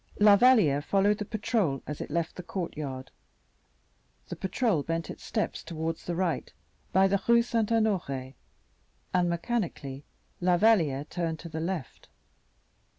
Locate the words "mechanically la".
9.29-10.57